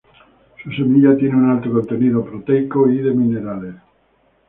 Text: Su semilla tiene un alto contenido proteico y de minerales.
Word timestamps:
Su 0.63 0.71
semilla 0.71 1.15
tiene 1.15 1.35
un 1.35 1.51
alto 1.51 1.69
contenido 1.71 2.25
proteico 2.25 2.89
y 2.89 2.97
de 3.03 3.11
minerales. 3.11 3.75